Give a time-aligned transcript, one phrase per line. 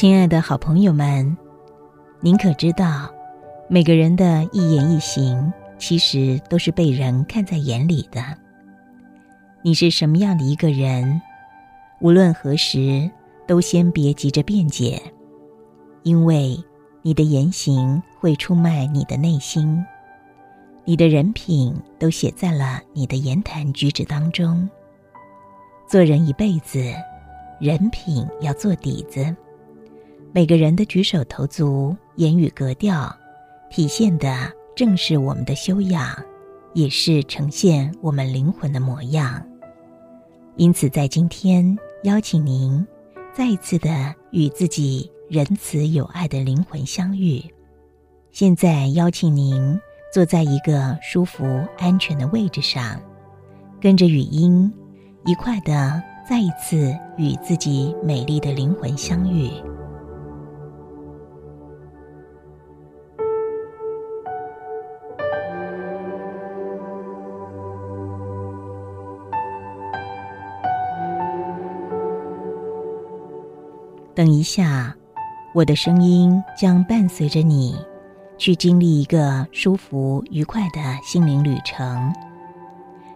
[0.00, 1.36] 亲爱的好朋友们，
[2.20, 3.12] 您可知道，
[3.68, 8.22] 每个人的一言一行，其实都是被人看在眼里的。
[9.60, 11.20] 你是什么样的一个人？
[12.00, 13.10] 无论何时，
[13.44, 15.02] 都先别急着辩解，
[16.04, 16.56] 因为
[17.02, 19.84] 你的言行会出卖你的内心，
[20.84, 24.70] 你的人品都写在了你的言谈举止当中。
[25.88, 26.78] 做人一辈子，
[27.58, 29.34] 人品要做底子。
[30.32, 33.14] 每个人的举手投足、言语格调，
[33.70, 36.14] 体现的正是我们的修养，
[36.74, 39.42] 也是呈现我们灵魂的模样。
[40.56, 42.86] 因此，在今天，邀请您
[43.32, 47.42] 再一次的与自己仁慈有爱的灵魂相遇。
[48.30, 49.80] 现在，邀请您
[50.12, 51.44] 坐在一个舒服、
[51.78, 53.00] 安全的位置上，
[53.80, 54.70] 跟着语音，
[55.24, 59.50] 愉快的再一次与自己美丽的灵魂相遇。
[74.18, 74.92] 等一下，
[75.54, 77.76] 我的声音将伴随着你，
[78.36, 82.12] 去经历一个舒服愉快的心灵旅程。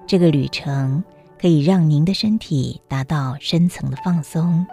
[0.07, 1.03] 这个旅程
[1.41, 4.65] 可以让您的身体达到深层的放松，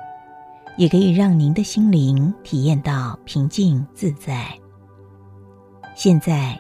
[0.77, 4.46] 也可以让您的心灵体验到平静自在。
[5.96, 6.56] 现在，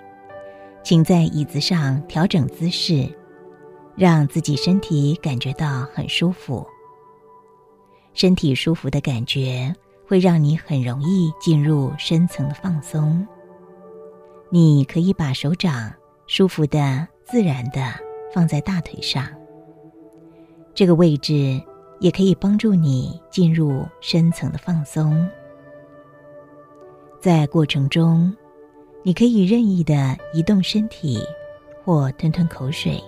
[0.81, 3.07] 请在椅子上调整姿势，
[3.95, 6.65] 让自己身体感觉到很舒服。
[8.19, 9.73] 身体舒服的感觉
[10.05, 13.25] 会让你很容易进入深层的放松。
[14.49, 15.89] 你可以把手掌
[16.27, 17.79] 舒服的、自然的
[18.33, 19.25] 放在大腿上，
[20.73, 21.61] 这个位置
[22.01, 25.25] 也可以帮助你进入深层的放松。
[27.21, 28.35] 在过程中，
[29.01, 31.21] 你可以任意的移动身体
[31.85, 33.01] 或吞吞口水，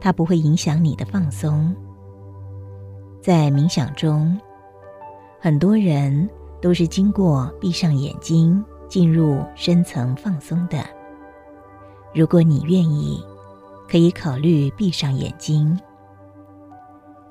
[0.00, 1.72] 它不会影响你的放松。
[3.22, 4.36] 在冥想中，
[5.40, 6.28] 很多人
[6.60, 10.84] 都是经过闭上眼睛进入深层放松的。
[12.12, 13.24] 如果你愿意，
[13.88, 15.78] 可以考虑闭上眼睛。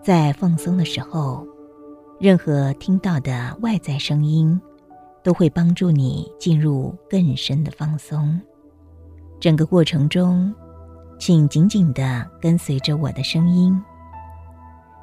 [0.02, 1.46] 在放松的时候，
[2.22, 4.58] 任何听到的外在声音
[5.22, 8.40] 都会帮助你进入更深的放松。
[9.42, 10.56] 整个过程中，
[11.20, 13.78] 请紧紧的跟随着我的声音。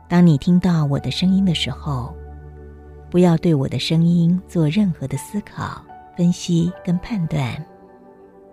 [0.09, 2.15] 当你听到我的声音的时候，
[3.11, 5.83] 不要对我的声音做任何的思考、
[6.17, 7.63] 分析跟判断。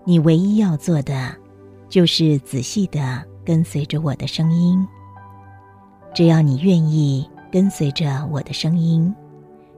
[0.04, 1.34] 你唯一要做的，
[1.88, 4.86] 就是仔细的跟随着我的声音。
[6.14, 9.14] 只要你愿意跟随着我的声音，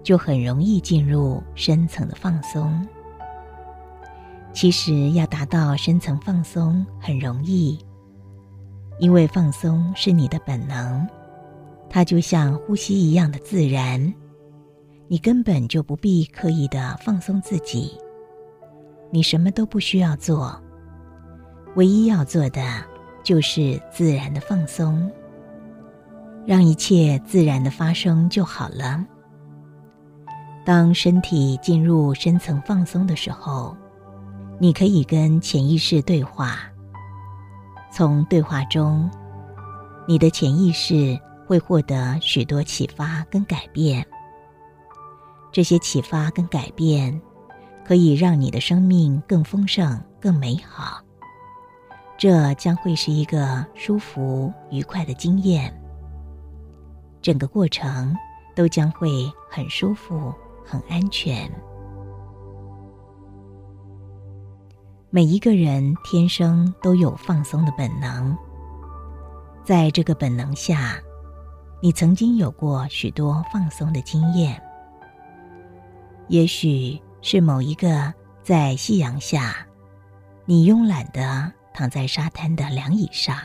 [0.03, 2.87] 就很容易进入深层的放松。
[4.51, 7.77] 其实要达到深层放松很容易，
[8.99, 11.07] 因为放松是你的本能。
[11.89, 14.13] 它就像呼吸一样的自然，
[15.07, 17.97] 你根本就不必刻意的放松自己，
[19.09, 20.61] 你什么都不需要做，
[21.75, 22.61] 唯一要做的
[23.23, 25.09] 就是自然的放松，
[26.45, 29.03] 让一切自然的发生就好了。
[30.65, 33.75] 当身体进入深层放松的时候，
[34.59, 36.57] 你可以跟潜意识对话，
[37.93, 39.09] 从对话中，
[40.05, 41.17] 你的潜意识。
[41.47, 44.05] 会获得许多启发跟改变。
[45.51, 47.19] 这些启发跟改变，
[47.85, 51.01] 可以让你的生命更丰盛、更美好。
[52.17, 55.73] 这将会是一个舒服、愉快的经验。
[57.21, 58.15] 整个过程
[58.55, 59.09] 都将会
[59.49, 60.33] 很舒服、
[60.65, 61.49] 很安全。
[65.09, 68.37] 每一个人天生都有放松的本能，
[69.63, 70.99] 在这个本能下。
[71.79, 74.59] 你曾经有过许多放松的经验，
[76.27, 79.55] 也许是某一个在夕阳下，
[80.45, 83.37] 你慵懒的躺在沙滩的凉椅上，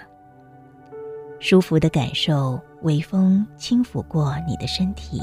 [1.40, 5.20] 舒服的感受微风轻抚过你的身体；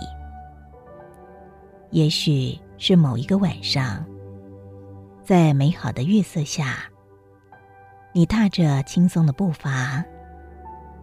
[1.89, 4.06] 也许是某一个晚上，
[5.23, 6.77] 在美好的月色下，
[8.13, 10.06] 你踏着轻松的步伐。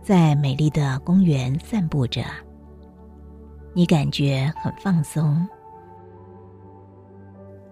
[0.06, 2.22] 在美丽的公园散步着，
[3.72, 5.44] 你感觉很放松。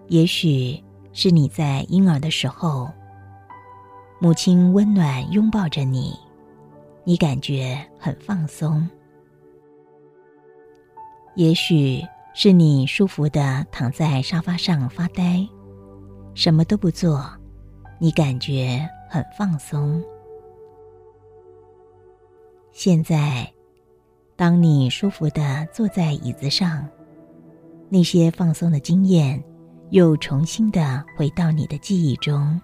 [0.09, 0.83] 也许
[1.13, 2.91] 是你在婴儿的时候，
[4.19, 6.13] 母亲温暖拥抱着你，
[7.05, 8.85] 你感觉很放松。
[11.35, 15.47] 也许是你舒服的躺在沙发上发呆，
[16.33, 17.25] 什么都不做，
[17.97, 20.03] 你感觉很放松。
[22.77, 23.49] 现在，
[24.35, 26.85] 当你舒服的坐在椅子上，
[27.87, 29.41] 那些放松的经验
[29.91, 32.59] 又重新的回到你的记忆中，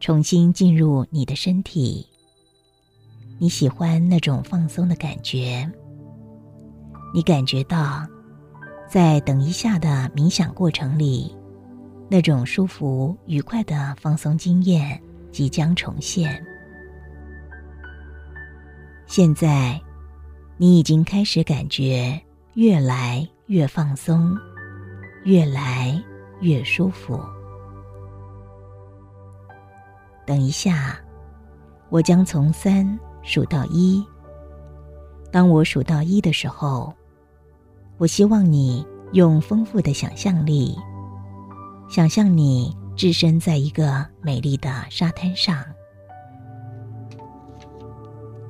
[0.00, 2.08] 重新进入你的身体。
[3.38, 5.70] 你喜欢那种放松的感觉，
[7.12, 8.06] 你感觉到，
[8.88, 11.36] 在等一下的冥想过程里，
[12.08, 14.98] 那种舒服愉快的放松经验
[15.30, 16.42] 即将重现。
[19.06, 19.80] 现在，
[20.56, 22.20] 你已经开始感觉
[22.54, 24.36] 越来越放松，
[25.24, 26.02] 越来
[26.40, 27.20] 越舒服。
[30.26, 30.98] 等一下，
[31.90, 34.04] 我将从三数到一。
[35.30, 36.92] 当我数到一的时候，
[37.98, 40.76] 我希望你用丰富的想象力，
[41.88, 45.62] 想象你置身在一个美丽的沙滩上。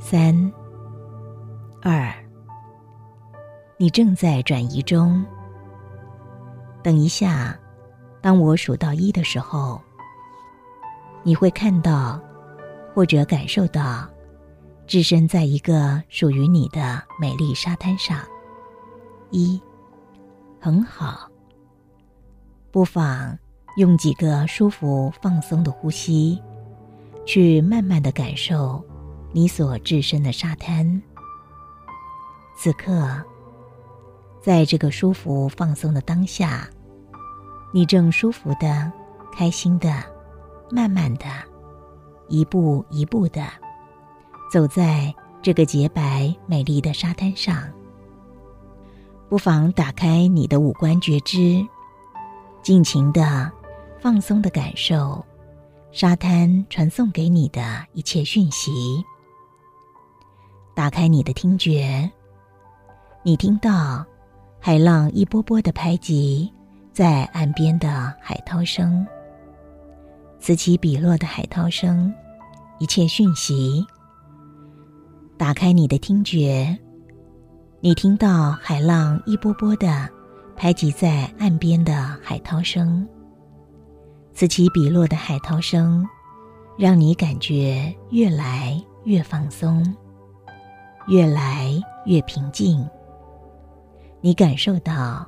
[0.06, 0.52] 三、
[1.80, 2.12] 二，
[3.78, 5.24] 你正在转移中。
[6.82, 7.58] 等一下，
[8.20, 9.80] 当我数到一的时候，
[11.22, 12.20] 你会看到
[12.94, 14.06] 或者感受到
[14.86, 18.18] 置身在一个属于你的美丽沙滩上。
[19.30, 19.58] 一，
[20.60, 21.26] 很好。
[22.70, 23.38] 不妨
[23.78, 26.38] 用几个舒服放松的呼吸，
[27.24, 28.84] 去慢慢的感受。
[29.36, 31.02] 你所置身的沙滩，
[32.56, 33.20] 此刻，
[34.40, 36.70] 在这个舒服放松的当下，
[37.72, 38.92] 你正舒服的、
[39.32, 39.92] 开心的、
[40.70, 41.26] 慢慢的、
[42.28, 43.44] 一步一步的
[44.52, 47.64] 走在这个洁白美丽的沙滩上。
[49.28, 51.60] 不妨打开你的五官觉知，
[52.62, 53.50] 尽情的、
[54.00, 55.24] 放松的感受
[55.90, 59.04] 沙滩传送给你的一切讯息。
[60.74, 62.10] 打开你的听觉，
[63.22, 64.04] 你听到
[64.58, 66.52] 海浪一波波的拍击
[66.92, 69.06] 在岸边的海涛声，
[70.40, 72.12] 此起彼落的海涛声，
[72.80, 73.86] 一切讯息。
[75.38, 76.76] 打开你的听觉，
[77.80, 80.08] 你听到海浪一波波的
[80.56, 83.06] 拍击在岸边的海涛声，
[84.32, 86.04] 此起彼落的海涛声，
[86.76, 89.84] 让你感觉越来越放松。
[91.06, 91.70] 越来
[92.06, 92.88] 越平静，
[94.20, 95.26] 你感受到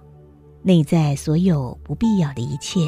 [0.63, 2.81] 内在所有不必要的一切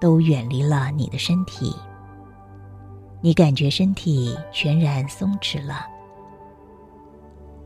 [0.00, 1.74] 都远离了你的身体。
[3.22, 5.86] 你感觉身体全然松弛了。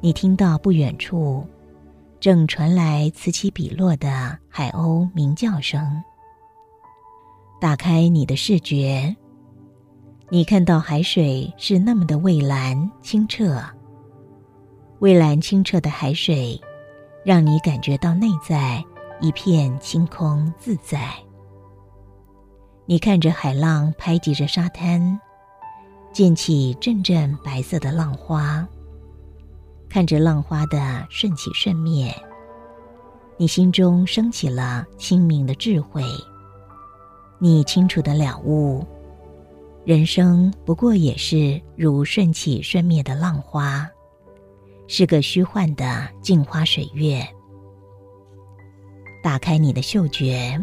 [0.00, 1.44] 你听到不远处
[2.20, 6.02] 正传来此起彼落的海鸥鸣叫声。
[7.60, 9.14] 打开你的视觉，
[10.30, 13.60] 你看到海水是那么的蔚蓝清澈。
[15.00, 16.60] 蔚蓝清澈的海水，
[17.24, 18.84] 让你感觉到内在
[19.18, 21.10] 一片清空自在。
[22.84, 25.18] 你看着海浪拍击着沙滩，
[26.12, 28.68] 溅起阵阵白色的浪花。
[29.88, 32.14] 看着浪花的顺起顺灭，
[33.38, 36.04] 你心中升起了清明的智慧。
[37.38, 38.84] 你清楚的了悟，
[39.86, 43.88] 人生不过也是如顺起顺灭的浪花。
[44.92, 47.24] 是个虚幻的镜花水月。
[49.22, 50.60] 打开你的嗅觉，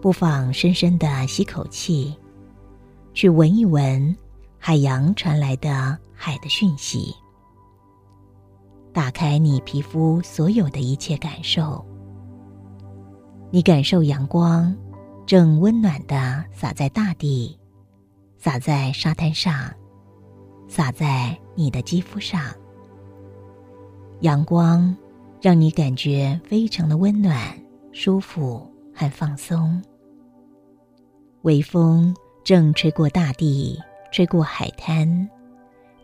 [0.00, 2.12] 不妨深深的吸口气，
[3.14, 4.16] 去闻一闻
[4.58, 7.14] 海洋传来的海的讯息。
[8.92, 11.86] 打开你皮肤所有的一切感受，
[13.52, 14.76] 你感受阳光
[15.26, 17.56] 正温暖的洒在大地，
[18.36, 19.72] 洒在沙滩上，
[20.66, 22.52] 洒在你的肌肤上。
[24.20, 24.94] 阳光
[25.40, 27.38] 让你感觉非常的温暖、
[27.92, 29.82] 舒服和放松。
[31.42, 33.80] 微风正吹过大地，
[34.12, 35.28] 吹过海滩，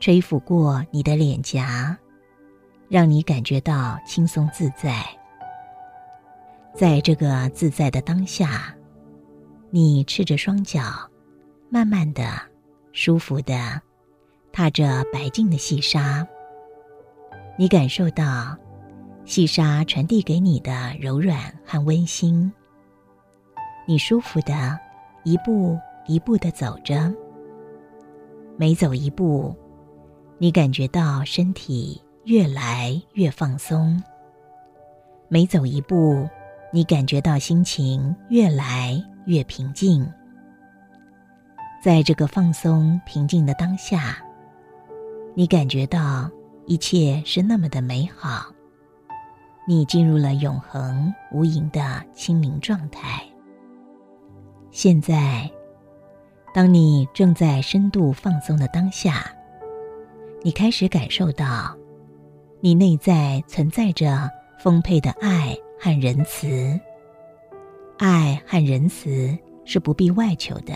[0.01, 1.95] 吹拂过你的脸颊，
[2.89, 5.05] 让你感觉到轻松自在。
[6.75, 8.75] 在这个自在的当下，
[9.71, 10.83] 你赤着双脚，
[11.69, 12.25] 慢慢的、
[12.93, 13.81] 舒服的
[14.53, 16.27] 踏着白净的细沙。
[17.59, 18.57] 你感受到
[19.25, 22.53] 细沙传递给你的柔软和温馨。
[23.87, 24.79] 你舒服的
[25.25, 27.13] 一步一步的走着，
[28.57, 29.57] 每走一步，
[30.39, 34.03] 你感觉到身体越来越放松。
[35.29, 36.29] 每走一步，
[36.73, 40.07] 你感觉到心情越来越平静。
[41.83, 44.19] 在这个放松、平静的当下，
[45.35, 46.31] 你感觉到
[46.67, 48.53] 一切是那么的美好。
[49.69, 53.23] 你进入了永恒无垠的清明状态。
[54.71, 55.51] 现在，
[56.53, 59.31] 当你正在深度放松的当下，
[60.43, 61.77] 你开始感受到，
[62.61, 64.31] 你内在存在着
[64.61, 66.79] 丰沛的爱和仁慈。
[67.99, 70.75] 爱和仁慈是不必外求的。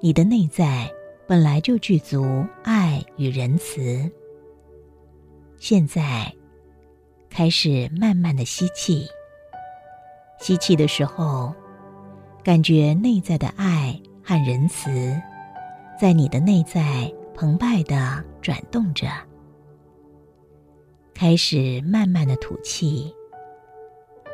[0.00, 0.90] 你的内在
[1.26, 4.10] 本来就具足爱与仁慈。
[5.60, 6.34] 现在，
[7.28, 9.06] 开始慢慢的吸气。
[10.38, 11.54] 吸气的时候，
[12.42, 15.14] 感觉内在的爱和仁慈，
[16.00, 19.06] 在你的内在澎湃的转动着。
[21.12, 23.14] 开始慢慢的吐气。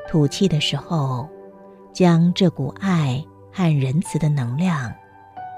[0.09, 1.29] 吐气的时候，
[1.93, 3.21] 将这股爱
[3.53, 4.95] 和仁慈的能量。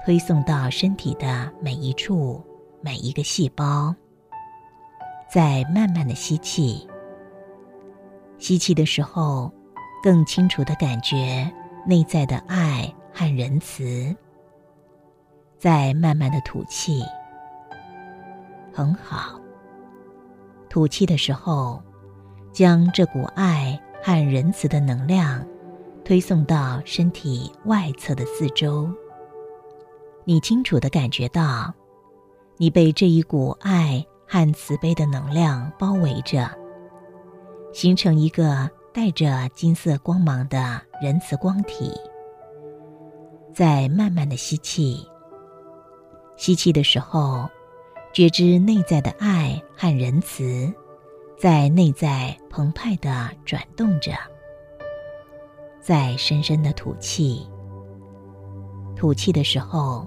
[0.03, 2.43] 推送到身体的每一处、
[2.81, 3.93] 每一个细胞，
[5.31, 6.87] 再慢慢的吸气。
[8.39, 9.51] 吸气的时候，
[10.01, 11.49] 更清楚的感觉
[11.85, 14.15] 内在的爱和仁慈。
[15.57, 17.03] 再慢慢的吐气，
[18.73, 19.39] 很好。
[20.69, 21.81] 吐气的时候，
[22.53, 25.45] 将这股爱和仁慈的能量
[26.05, 28.89] 推送到身体外侧的四周。
[30.23, 31.73] 你清楚的感觉到，
[32.55, 36.47] 你被这一股爱和慈悲的能量包围着，
[37.73, 41.91] 形成一个带着金色光芒的仁慈光体。
[43.51, 45.03] 在慢慢的吸气，
[46.37, 47.49] 吸气的时候，
[48.13, 50.71] 觉知内在的爱和仁慈，
[51.35, 54.11] 在内在澎湃的转动着。
[55.81, 57.49] 再深深的吐气，
[58.95, 60.05] 吐气的时候。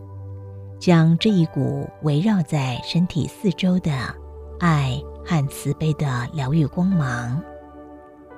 [0.82, 3.92] 将这一股围绕在身体四周的
[4.58, 7.40] 爱和慈悲的疗愈光芒，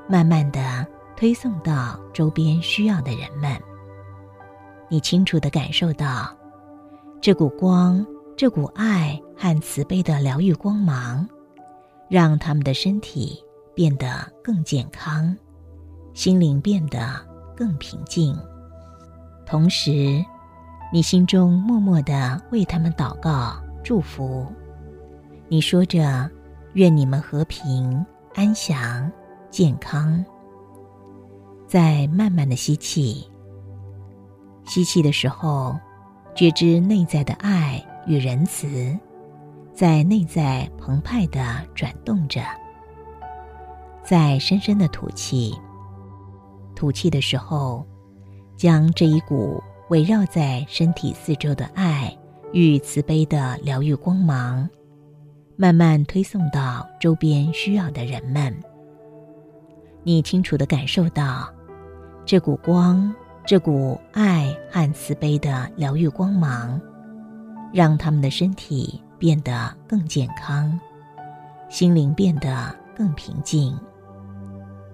[0.07, 0.87] 慢慢的
[1.17, 3.59] 推送到周边需要的人们。
[4.91, 6.37] 你清楚的感受到，
[7.19, 11.27] 这股光、这股爱和慈悲的疗愈光芒，
[12.11, 13.43] 让他们的身体
[13.75, 15.35] 变得更健康，
[16.13, 18.37] 心灵变得更平静，
[19.47, 20.23] 同时。
[20.95, 24.47] 你心中默默的为他们祷告、祝福。
[25.49, 26.31] 你说着
[26.75, 29.11] ：“愿你们和平、安详、
[29.51, 30.25] 健康。”
[31.67, 33.29] 再慢慢的吸气。
[34.67, 35.77] 吸气的时候，
[36.33, 38.97] 觉知内在的爱与仁慈，
[39.73, 42.41] 在内在澎湃的转动着。
[44.05, 45.59] 再深深的吐气。
[46.77, 47.85] 吐气的时候，
[48.57, 49.61] 将这一股。
[49.89, 52.17] 围绕在身体四周的爱
[52.53, 54.69] 与慈悲的疗愈光芒，
[55.57, 58.55] 慢慢推送到周边需要的人们。
[60.03, 61.53] 你清楚地感受到，
[62.25, 63.15] 这股光、
[63.45, 66.81] 这股爱和慈悲的疗愈光芒，
[67.73, 70.81] 让他们的身体变得更健康，
[71.69, 73.79] 心灵变得更平静，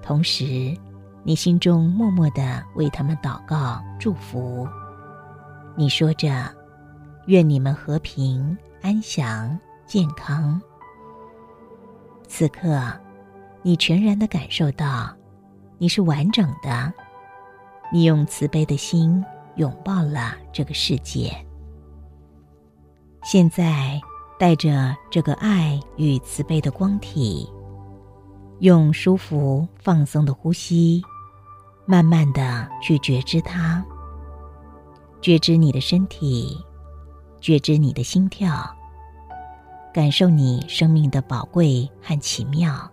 [0.03, 0.77] 同时。
[1.23, 4.67] 你心中默默地为他们祷告、祝福。
[5.77, 6.55] 你说着
[7.27, 10.61] ：“愿你们和平、安详、健康。”
[12.29, 12.81] 此刻，
[13.63, 15.15] 你全然的感受到，
[15.79, 16.93] 你是完整的。
[17.93, 19.25] 你用慈悲的心
[19.57, 21.33] 拥抱了这个世界。
[23.23, 24.01] 现在，
[24.39, 27.51] 带着这个爱与慈悲的光体。
[28.61, 31.03] 用舒服、放松的呼吸，
[31.85, 33.85] 慢慢的去觉知它，
[35.21, 36.57] 觉知你的身体，
[37.41, 38.75] 觉知你的心跳，
[39.93, 42.91] 感受你生命的宝贵和奇妙，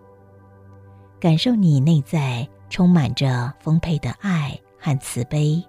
[1.22, 5.64] 感受你内在充满着丰沛的爱和慈悲。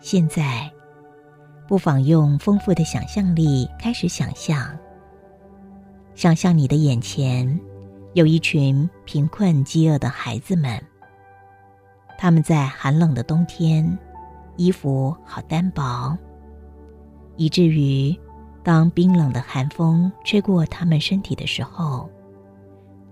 [0.00, 0.70] 现在，
[1.66, 4.78] 不妨用丰富的想象力开始想象，
[6.14, 7.60] 想象你的眼前。
[8.12, 10.80] 有一群贫困饥饿的孩子们，
[12.16, 13.98] 他们在寒冷的冬天，
[14.56, 16.16] 衣服好单薄，
[17.36, 18.14] 以至于
[18.62, 22.08] 当冰冷的寒风吹过他们身体的时候，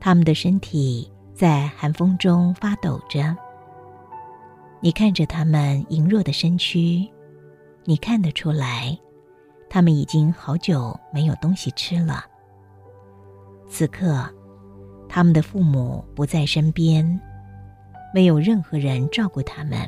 [0.01, 3.37] 他们的身体在寒风中发抖着。
[4.81, 7.09] 你看着他们羸弱的身躯，
[7.85, 8.99] 你看得出来，
[9.69, 12.25] 他们已经好久没有东西吃了。
[13.69, 14.29] 此刻。
[15.15, 17.21] 他们的父母不在身边，
[18.15, 19.87] 没有任何人照顾他们。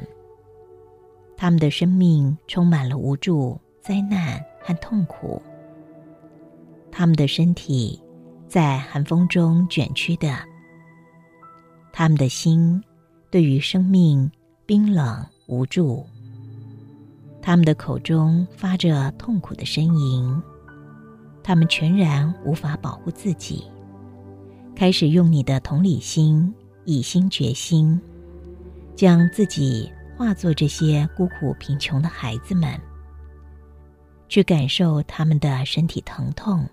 [1.44, 5.42] 他们的生命充满了无助、灾难和痛苦。
[6.90, 8.00] 他们的身体
[8.48, 10.38] 在寒风中卷曲的，
[11.92, 12.82] 他们的心
[13.30, 14.32] 对于生命
[14.64, 16.06] 冰冷无助。
[17.42, 20.42] 他们的口中发着痛苦的呻吟，
[21.42, 23.64] 他们全然无法保护自己，
[24.74, 26.54] 开始用你的同理心、
[26.86, 28.00] 以心决心，
[28.96, 29.92] 将自己。
[30.16, 32.80] 化作这些孤苦贫穷的孩子们，
[34.28, 36.68] 去感受他们的身体疼痛，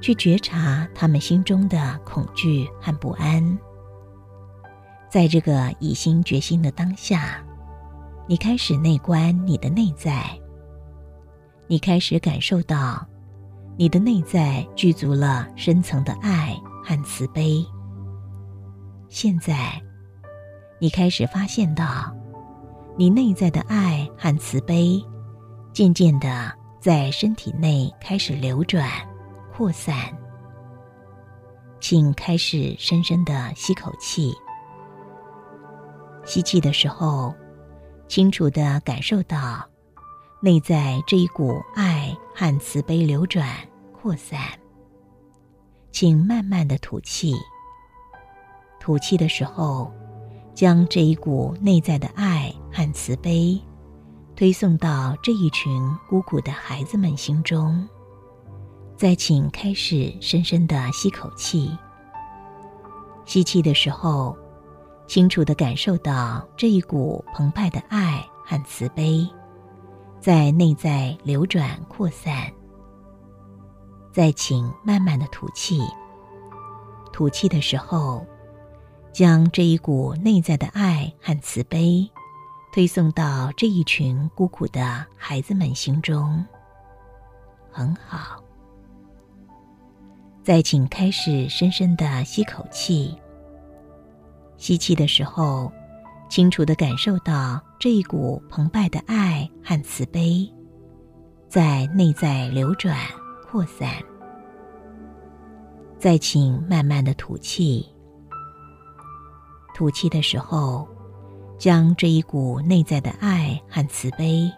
[0.00, 3.58] 去觉察他们心中的恐惧和不安。
[5.08, 7.40] 在这个以心决心的当下，
[8.26, 10.36] 你开始内观你的内在，
[11.68, 13.06] 你开始感受到
[13.76, 17.64] 你的内在具足了深层的爱和慈悲。
[19.08, 19.80] 现在，
[20.80, 22.12] 你开始发现到。
[22.96, 25.04] 你内在的爱和慈悲，
[25.72, 28.88] 渐渐的在身体内开始流转、
[29.52, 29.96] 扩散。
[31.80, 34.32] 请开始深深的吸口气。
[36.24, 37.34] 吸气的时候，
[38.06, 39.68] 清楚的感受到
[40.40, 43.48] 内在这一股爱和慈悲流转、
[43.92, 44.38] 扩散。
[45.90, 47.34] 请慢慢的吐气。
[48.78, 49.92] 吐气的时候。
[50.54, 53.60] 将这一股内在的爱和慈悲，
[54.36, 57.86] 推送到这一群孤苦的孩子们心中。
[58.96, 61.76] 再请开始深深的吸口气。
[63.24, 64.36] 吸气的时候，
[65.08, 69.28] 清楚的感受到这一股澎湃的爱和慈悲，
[70.20, 72.50] 在内在流转扩散。
[74.12, 75.80] 再请慢慢的吐气。
[77.12, 78.24] 吐气的时候。
[79.14, 82.10] 将这一股内在的爱和慈悲，
[82.72, 86.44] 推送到这一群孤苦的孩子们心中。
[87.70, 88.42] 很好。
[90.42, 93.16] 再请开始深深的吸口气。
[94.56, 95.70] 吸气的时候，
[96.28, 100.52] 清楚的感受到这一股澎湃的爱和慈悲，
[101.48, 102.98] 在内在流转
[103.46, 103.88] 扩散。
[106.00, 107.93] 再请慢慢的吐气。
[109.74, 110.88] 吐气的时候，
[111.58, 114.50] 将这一股内在的爱和慈悲，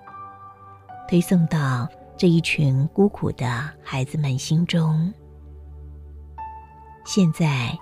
[1.09, 5.13] 推送到这一群孤苦的孩子们心中。
[7.07, 7.77] 现在，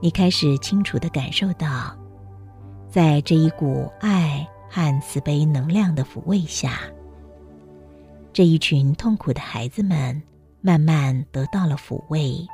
[0.00, 1.96] 你开始清楚的感受到，
[2.88, 6.80] 在这一股爱和慈悲能量的抚慰下，
[8.32, 10.20] 这一群痛苦的孩子们
[10.60, 12.46] 慢慢得到了抚慰，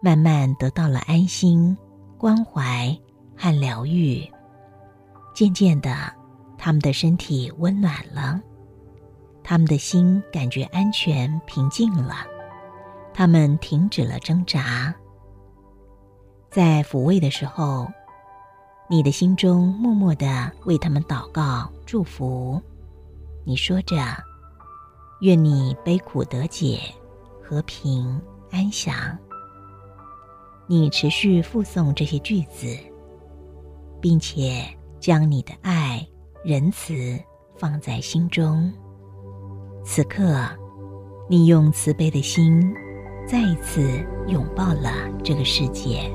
[0.00, 1.76] 慢慢得到了安心。
[2.24, 2.98] 关怀
[3.36, 4.26] 和疗愈，
[5.34, 6.10] 渐渐的，
[6.56, 8.40] 他们的身体温暖了，
[9.42, 12.24] 他们的心感觉安全平静了，
[13.12, 14.94] 他们停止了挣扎。
[16.50, 17.86] 在抚慰的时候，
[18.88, 22.58] 你的心中默默的为他们祷告祝福，
[23.44, 23.98] 你说着
[25.20, 26.80] ：“愿你悲苦得解，
[27.42, 28.18] 和平
[28.50, 29.14] 安详。”
[30.66, 32.66] 你持续复诵这些句子，
[34.00, 34.64] 并且
[34.98, 36.06] 将你的爱、
[36.44, 37.18] 仁慈
[37.58, 38.72] 放在心中。
[39.84, 40.48] 此刻，
[41.28, 42.74] 你用慈悲的心，
[43.26, 44.90] 再一次拥抱了
[45.22, 46.10] 这个世界。